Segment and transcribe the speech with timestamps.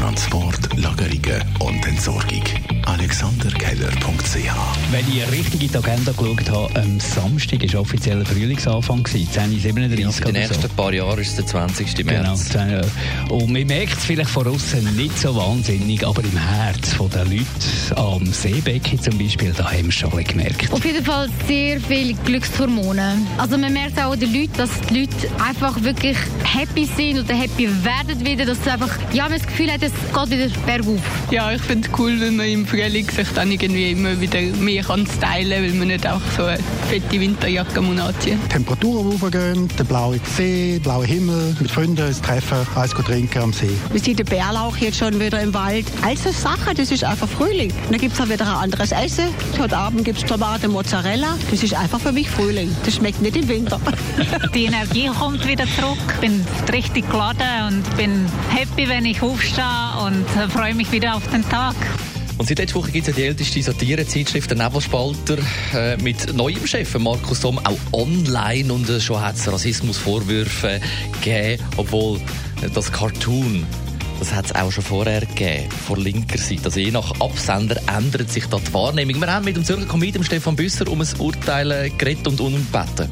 [0.00, 2.42] Transport, Lagerungen und Entsorgung.
[2.86, 4.36] AlexanderKeller.ch
[4.90, 10.08] Wenn ich richtig in die Agenda geschaut habe, am Samstag war offizieller Frühlingsanfang, 10.37 Ja,
[10.08, 10.16] Uhr.
[10.16, 11.94] in den nächsten paar Jahren ist es der 20.
[11.96, 12.48] Genau, März.
[12.48, 12.90] 10 Jahre.
[13.28, 17.44] Und man merkt es vielleicht von außen nicht so wahnsinnig, aber im Herz der Leute
[17.96, 20.72] am Seebecken zum Beispiel, da haben wir es schon gemerkt.
[20.72, 23.18] Auf jeden Fall sehr viele Glückshormone.
[23.36, 27.34] Also man merkt auch an den Leuten, dass die Leute einfach wirklich happy sind oder
[27.34, 31.00] happy werden wieder, dass sie einfach, ja, man das Gefühl hat, es geht wieder bergauf.
[31.30, 34.82] Ja, ich finde es cool, wenn man im Frühling sich dann irgendwie immer wieder mehr
[34.82, 36.58] kann stylen kann, weil man nicht auch so eine
[36.88, 38.48] fette Winterjacke muss anziehen muss.
[38.48, 43.52] Temperaturen hochgehen, der blaue See, der blaue Himmel, mit Freunden uns treffen, eins trinken am
[43.52, 43.70] See.
[43.92, 45.86] Wir sehen den Bärlauch jetzt schon wieder im Wald.
[46.02, 47.70] Also Sache, das ist einfach Frühling.
[47.70, 49.28] Und dann gibt es auch wieder ein anderes Essen.
[49.58, 51.36] Heute Abend gibt es Tomate Mozzarella.
[51.50, 52.74] Das ist einfach für mich Frühling.
[52.84, 53.80] Das schmeckt nicht im Winter.
[54.54, 55.98] Die Energie kommt wieder zurück.
[56.14, 59.64] Ich bin richtig geladen und bin happy, wenn ich aufstehe
[60.06, 61.74] und äh, freue mich wieder auf den Tag.
[62.38, 65.36] Und seit letzter Woche gibt es ja die älteste Satirezeitschrift, der Nebelspalter,
[65.74, 68.72] äh, mit neuem Chef, Markus Somm, auch online.
[68.72, 70.80] Und äh, schon hat es Rassismusvorwürfe
[71.20, 72.16] gegeben, obwohl
[72.62, 73.66] äh, das Cartoon
[74.20, 76.66] das hat es auch schon vorher gegeben, von linker Seite.
[76.66, 79.18] Also je nach Absender ändert sich da die Wahrnehmung.
[79.18, 83.08] Wir haben mit dem Zürcher Comedian Stefan Büsser um ein Urteil äh, geredet und umbeten.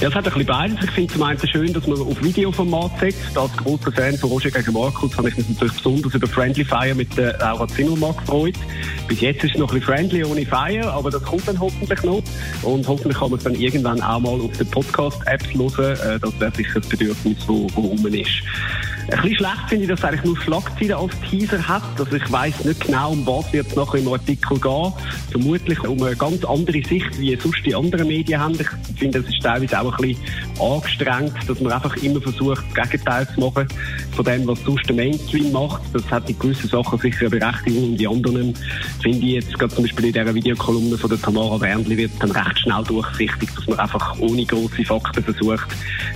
[0.00, 0.84] Ja, es hat ein bisschen beides.
[0.84, 3.36] Ich finde zum einen schön, dass man auf Videoformat setzt.
[3.38, 6.94] Als großer Fan von Roger gegen Markus habe ich mich natürlich besonders über Friendly Fire
[6.94, 8.54] mit der Laura Zimmermann gefreut.
[9.08, 12.02] Bis jetzt ist es noch ein bisschen friendly ohne Fire, aber das kommt dann hoffentlich
[12.02, 12.22] noch.
[12.62, 15.98] Und hoffentlich kann man es dann irgendwann auch mal auf den Podcast-Apps hören.
[16.00, 18.42] Äh, Das wäre sicher das Bedürfnis, das rum ist.
[19.10, 21.82] Ein bisschen schlecht finde ich, dass es eigentlich nur Schlagzeilen als Teaser hat.
[21.98, 24.92] Also ich weiss nicht genau, um was wird es nachher im Artikel gehen.
[25.30, 28.58] Vermutlich um eine ganz andere Sicht, wie sonst die anderen Medien haben.
[28.58, 30.24] Ich finde, es ist teilweise auch ein bisschen
[30.60, 33.68] angestrengt, dass man einfach immer versucht, das Gegenteil zu machen
[34.12, 35.82] von dem, was sonst der Mainstream macht.
[35.92, 38.54] Das hat in gewissen Sachen sicher eine Berechtigung und die anderen
[39.02, 42.30] finde ich jetzt gerade zum Beispiel in dieser Videokolumne von der Tamara Wernli wird dann
[42.30, 45.66] recht schnell durchsichtig, dass man einfach ohne grosse Fakten versucht,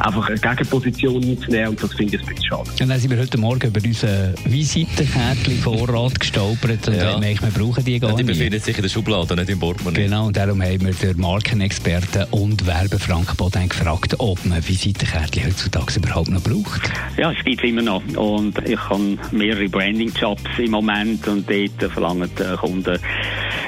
[0.00, 2.70] einfach eine Gegenposition einzunehmen und das finde ich ein bisschen schade.
[2.80, 7.12] Und dann sind wir heute Morgen über unseren Visitenkärtchen Vorrat gestolpert und Ja.
[7.12, 8.26] haben gemerkt, wir brauchen die gar Die nicht.
[8.38, 10.04] befinden sich in der Schublade, nicht im Portemonnaie.
[10.04, 15.46] Genau, und darum haben wir den Markenexperten und Werber Frank Boden gefragt, ob man Visitenkärtchen
[15.46, 16.82] heutzutage überhaupt noch braucht.
[17.16, 18.02] Ja, es gibt immer noch.
[18.16, 22.98] Und ich habe mehrere Branding-Jobs im Moment und dort verlangen die Kunden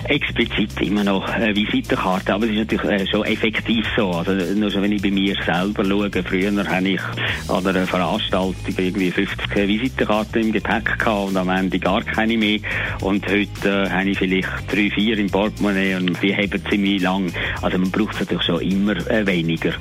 [0.04, 2.34] explizit immer noch eine Visitenkarte.
[2.34, 4.10] Aber es ist natürlich äh, schon effektiv so.
[4.10, 7.00] Also, nur schon wenn ich bei mir selber schaue, früher habe ich
[7.48, 12.60] an einer Veranstaltung irgendwie 50 Visitenkarten im Gepäck gehabt und am Ende gar keine mehr.
[13.00, 17.32] Und heute äh, habe ich vielleicht drei, vier im Portemonnaie und die haben ziemlich lang.
[17.62, 19.72] Also man braucht es natürlich schon immer äh, weniger.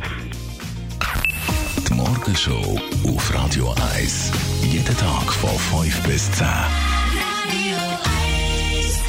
[1.88, 4.32] Die Morgenshow auf Radio 1.
[4.64, 6.48] Jeden Tag von 5 bis 10.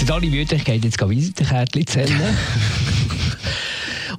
[0.01, 2.21] Der Dani Wüthrich geht jetzt Visitenkärtchen zählen.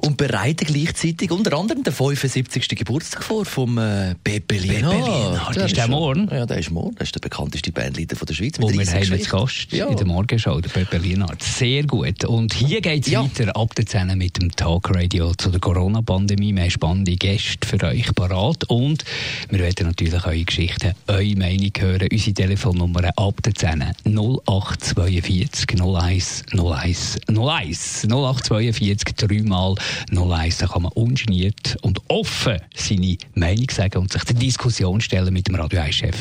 [0.07, 2.69] Und bereiten gleichzeitig unter anderem den 75.
[2.77, 4.15] Geburtstag vor vom äh.
[4.49, 5.57] Lienhardt.
[5.57, 6.29] Ja, Ist der morgen?
[6.31, 6.95] Ja, der ist morgen.
[6.95, 8.55] Das ist der bekannteste Bandleader von der Schweiz.
[8.57, 9.29] Wo mit wir 30 haben jetzt.
[9.29, 9.87] Gast Ja.
[9.87, 11.43] in der Morgenshow, der Lienhardt.
[11.43, 12.23] Sehr gut.
[12.23, 13.21] Und hier geht es Ja.
[13.21, 16.55] weiter ab der 10 mit dem Talkradio zu der Corona-Pandemie.
[16.55, 18.63] Wir haben spannende Gäste für euch parat.
[18.69, 19.03] Und
[19.49, 22.07] wir werden natürlich eure Geschichten, eure Meinung hören.
[22.09, 29.75] Unsere Telefonnummer ab der 10 0842 01 01 01 0842 dreimal
[30.11, 30.57] 01.
[30.57, 35.47] Da kann man ungeniert und offen seine Meinung sagen und sich der Diskussion stellen mit
[35.47, 36.15] dem Radio 1-Chef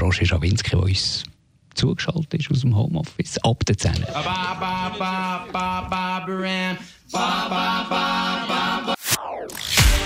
[0.00, 1.24] Roger Schawinski, der uns
[1.74, 3.92] zugeschaltet ist aus dem Homeoffice ab der 10.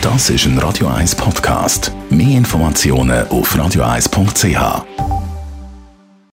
[0.03, 1.92] Das ist ein Radio 1 Podcast.
[2.10, 5.09] Mehr Informationen auf radio1.ch.